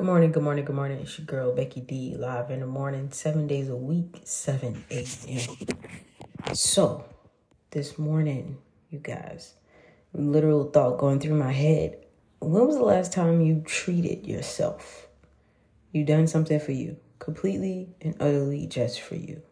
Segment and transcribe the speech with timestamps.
[0.00, 0.98] Good morning, good morning, good morning.
[1.00, 5.56] It's your girl Becky D live in the morning, seven days a week, 7 a.m.
[6.54, 7.04] So,
[7.70, 8.56] this morning,
[8.88, 9.56] you guys,
[10.14, 11.98] literal thought going through my head.
[12.38, 15.06] When was the last time you treated yourself?
[15.92, 19.42] You done something for you, completely and utterly just for you.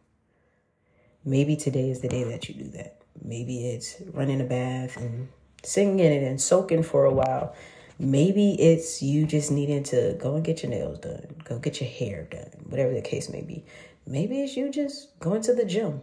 [1.26, 3.02] Maybe today is the day that you do that.
[3.22, 5.28] Maybe it's running a bath and
[5.62, 7.54] singing it and soaking for a while
[7.98, 11.90] Maybe it's you just needing to go and get your nails done, go get your
[11.90, 13.64] hair done, whatever the case may be.
[14.06, 16.02] Maybe it's you just going to the gym.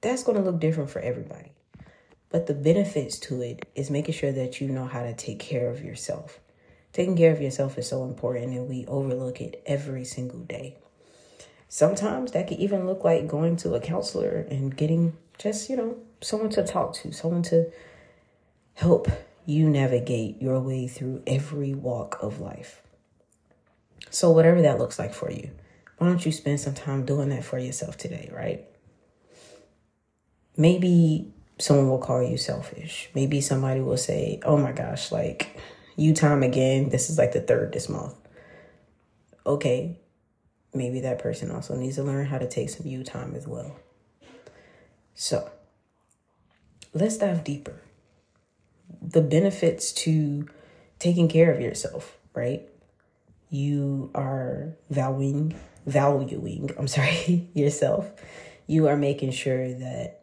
[0.00, 1.52] That's going to look different for everybody.
[2.30, 5.68] But the benefits to it is making sure that you know how to take care
[5.68, 6.40] of yourself.
[6.92, 10.76] Taking care of yourself is so important and we overlook it every single day.
[11.68, 15.96] Sometimes that could even look like going to a counselor and getting just, you know,
[16.20, 17.70] someone to talk to, someone to
[18.74, 19.08] help
[19.50, 22.80] you navigate your way through every walk of life.
[24.08, 25.50] So, whatever that looks like for you,
[25.98, 28.64] why don't you spend some time doing that for yourself today, right?
[30.56, 33.10] Maybe someone will call you selfish.
[33.14, 35.58] Maybe somebody will say, oh my gosh, like
[35.96, 36.88] you time again.
[36.88, 38.14] This is like the third this month.
[39.44, 39.98] Okay,
[40.72, 43.76] maybe that person also needs to learn how to take some you time as well.
[45.14, 45.50] So,
[46.94, 47.80] let's dive deeper
[49.02, 50.48] the benefits to
[50.98, 52.68] taking care of yourself, right?
[53.48, 55.54] You are valuing,
[55.86, 58.10] valuing, I'm sorry, yourself.
[58.66, 60.20] You are making sure that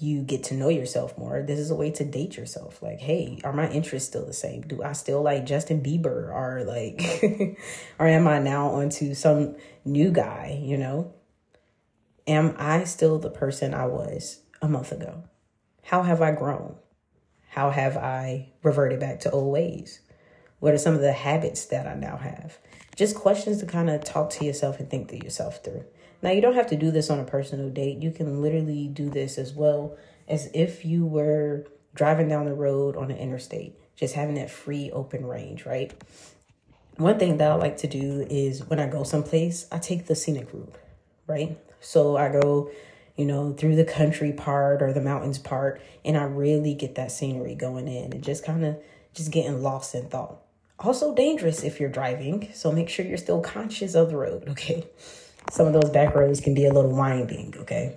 [0.00, 1.42] you get to know yourself more.
[1.42, 2.82] This is a way to date yourself.
[2.82, 4.62] Like, hey, are my interests still the same?
[4.62, 7.58] Do I still like Justin Bieber or like
[7.98, 11.12] or am I now onto some new guy, you know?
[12.26, 15.24] Am I still the person I was a month ago?
[15.82, 16.76] How have I grown?
[17.50, 20.00] How have I reverted back to old ways?
[20.60, 22.58] What are some of the habits that I now have?
[22.94, 25.84] Just questions to kind of talk to yourself and think to yourself through.
[26.22, 28.02] Now, you don't have to do this on a personal date.
[28.02, 29.96] You can literally do this as well
[30.28, 34.92] as if you were driving down the road on an interstate, just having that free
[34.92, 35.92] open range, right?
[36.98, 40.14] One thing that I like to do is when I go someplace, I take the
[40.14, 40.76] scenic route,
[41.26, 41.58] right?
[41.80, 42.70] So I go
[43.16, 45.80] you know, through the country part or the mountains part.
[46.04, 48.76] And I really get that scenery going in and just kind of
[49.14, 50.38] just getting lost in thought.
[50.78, 52.48] Also dangerous if you're driving.
[52.54, 54.86] So make sure you're still conscious of the road, okay?
[55.50, 57.96] Some of those back roads can be a little winding, okay?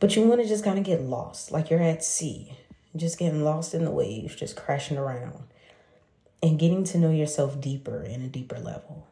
[0.00, 2.52] But you want to just kind of get lost, like you're at sea,
[2.96, 5.44] just getting lost in the waves, just crashing around
[6.42, 9.06] and getting to know yourself deeper in a deeper level.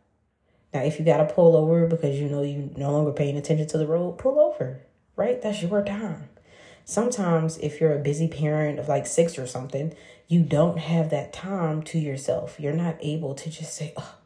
[0.74, 3.66] Now, if you got to pull over because you know you're no longer paying attention
[3.68, 4.80] to the road, pull over
[5.16, 5.40] right?
[5.40, 6.28] That's your time.
[6.84, 9.94] Sometimes, if you're a busy parent of like six or something,
[10.26, 12.58] you don't have that time to yourself.
[12.58, 14.16] You're not able to just say, oh,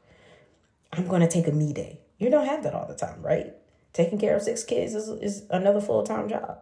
[0.92, 2.00] I'm going to take a me day.
[2.18, 3.54] You don't have that all the time, right?
[3.92, 6.58] Taking care of six kids is, is another full time job.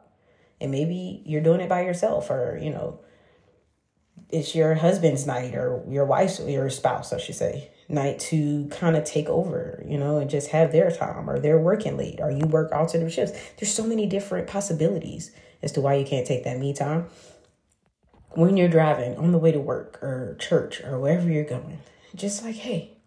[0.61, 3.01] And maybe you're doing it by yourself, or, you know,
[4.34, 8.67] it's your husband's night or your wife's or your spouse, I should say, night to
[8.69, 12.19] kind of take over, you know, and just have their time or they're working late
[12.21, 13.39] or you work alternate shifts.
[13.56, 15.31] There's so many different possibilities
[15.62, 17.06] as to why you can't take that me time.
[18.31, 21.78] When you're driving on the way to work or church or wherever you're going,
[22.17, 22.99] just like, hey,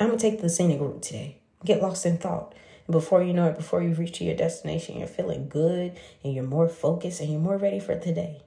[0.00, 1.38] I'm gonna take the scenic route today.
[1.64, 2.56] Get lost in thought.
[2.88, 6.34] And before you know it, before you reach to your destination, you're feeling good and
[6.34, 8.42] you're more focused and you're more ready for today.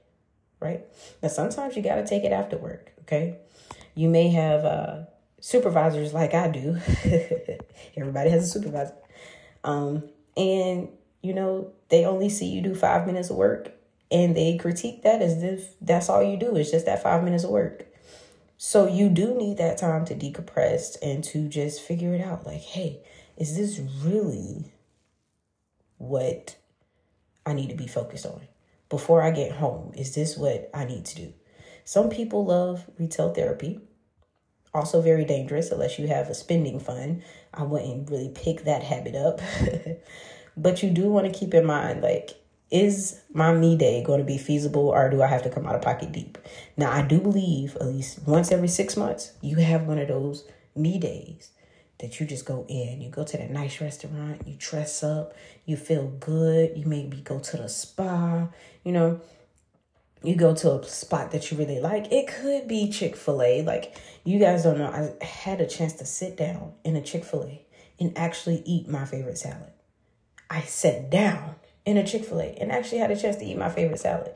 [0.64, 0.86] Right?
[1.22, 3.38] Now sometimes you gotta take it after work, okay?
[3.96, 5.04] You may have uh
[5.44, 6.78] supervisors like I do.
[7.98, 8.96] Everybody has a supervisor.
[9.66, 10.88] Um, and,
[11.22, 13.72] you know, they only see you do five minutes of work
[14.10, 17.44] and they critique that as if that's all you do is just that five minutes
[17.44, 17.88] of work.
[18.58, 22.46] So you do need that time to decompress and to just figure it out.
[22.46, 23.00] Like, hey,
[23.36, 24.72] is this really
[25.98, 26.56] what
[27.46, 28.42] I need to be focused on
[28.94, 29.92] before I get home?
[29.98, 31.34] Is this what I need to do?
[31.84, 33.80] Some people love retail therapy
[34.74, 37.24] also very dangerous unless you have a spending fund.
[37.54, 39.40] I wouldn't really pick that habit up.
[40.58, 42.32] but you do want to keep in mind like
[42.72, 45.76] is my me day going to be feasible or do I have to come out
[45.76, 46.40] of pocket deep?
[46.76, 50.48] Now, I do believe at least once every six months, you have one of those
[50.76, 51.52] me days
[52.00, 53.00] that you just go in.
[53.00, 55.36] You go to that nice restaurant, you dress up,
[55.66, 58.48] you feel good, you maybe go to the spa,
[58.84, 59.22] you know,
[60.24, 62.12] you go to a spot that you really like.
[62.12, 63.62] It could be Chick fil A.
[63.62, 64.88] Like, you guys don't know,
[65.22, 67.66] I had a chance to sit down in a Chick fil A
[68.00, 69.72] and actually eat my favorite salad.
[70.50, 73.58] I sat down in a Chick fil A and actually had a chance to eat
[73.58, 74.34] my favorite salad.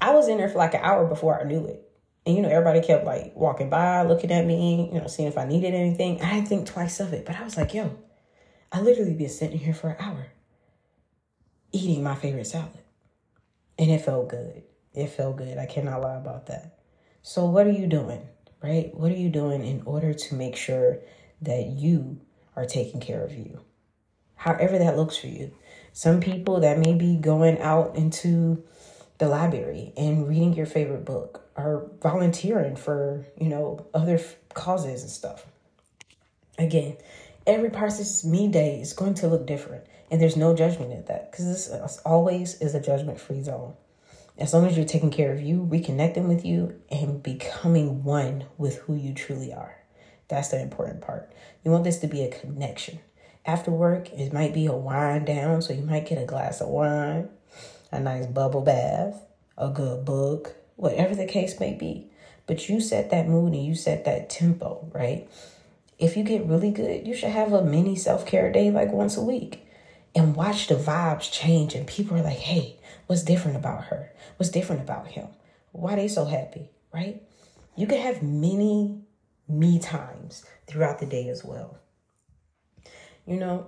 [0.00, 1.82] I was in there for like an hour before I knew it.
[2.24, 5.38] And you know, everybody kept like walking by, looking at me, you know, seeing if
[5.38, 6.20] I needed anything.
[6.22, 7.96] I didn't think twice of it, but I was like, yo,
[8.72, 10.26] I literally been sitting here for an hour
[11.72, 12.70] eating my favorite salad.
[13.78, 14.62] And it felt good.
[14.94, 15.58] It felt good.
[15.58, 16.78] I cannot lie about that.
[17.22, 18.26] So, what are you doing,
[18.62, 18.94] right?
[18.94, 20.98] What are you doing in order to make sure
[21.42, 22.20] that you
[22.54, 23.60] are taking care of you?
[24.36, 25.52] However, that looks for you.
[25.92, 28.62] Some people that may be going out into
[29.18, 34.20] the library and reading your favorite book or volunteering for, you know, other
[34.54, 35.46] causes and stuff.
[36.58, 36.96] Again,
[37.46, 39.84] every person's me day is going to look different.
[40.10, 43.74] And there's no judgment in that because this always is a judgment free zone.
[44.38, 48.76] As long as you're taking care of you, reconnecting with you, and becoming one with
[48.80, 49.78] who you truly are.
[50.28, 51.32] That's the important part.
[51.64, 53.00] You want this to be a connection.
[53.46, 56.68] After work, it might be a wind down, so you might get a glass of
[56.68, 57.28] wine,
[57.90, 59.22] a nice bubble bath,
[59.56, 62.10] a good book, whatever the case may be.
[62.46, 65.28] But you set that mood and you set that tempo, right?
[65.98, 69.16] If you get really good, you should have a mini self care day like once
[69.16, 69.65] a week
[70.16, 71.74] and watch the vibes change.
[71.74, 72.76] And people are like, hey,
[73.06, 74.10] what's different about her?
[74.38, 75.28] What's different about him?
[75.72, 77.22] Why they so happy, right?
[77.76, 79.02] You can have many
[79.46, 81.78] me times throughout the day as well.
[83.26, 83.66] You know,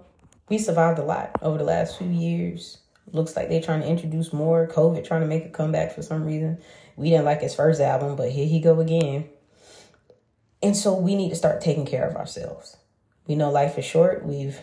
[0.48, 2.78] we survived a lot over the last few years.
[3.12, 4.66] Looks like they're trying to introduce more.
[4.66, 6.58] COVID trying to make a comeback for some reason.
[6.96, 9.28] We didn't like his first album, but here he go again.
[10.62, 12.76] And so we need to start taking care of ourselves.
[13.26, 14.24] We know life is short.
[14.24, 14.58] We've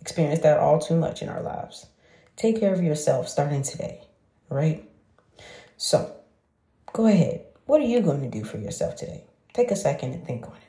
[0.00, 1.86] experienced that all too much in our lives.
[2.36, 4.00] Take care of yourself starting today,
[4.48, 4.88] right?
[5.76, 6.14] So
[6.92, 7.44] go ahead.
[7.66, 9.24] What are you going to do for yourself today?
[9.52, 10.62] Take a second and think on it.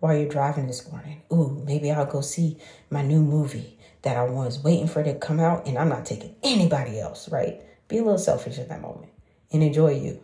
[0.00, 2.58] While you're driving this morning, ooh, maybe I'll go see
[2.90, 6.34] my new movie that I was waiting for to come out and I'm not taking
[6.42, 7.60] anybody else, right?
[7.88, 9.12] Be a little selfish in that moment
[9.52, 10.20] and enjoy you.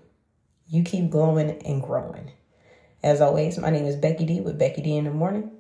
[0.69, 2.33] You keep glowing and growing.
[3.03, 5.53] As always, my name is Becky D with Becky D in the morning,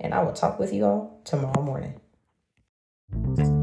[0.00, 2.00] and I will talk with you all tomorrow morning
[3.12, 3.55] thank you